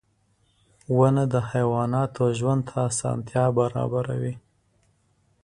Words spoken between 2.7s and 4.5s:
اسانتیا برابروي.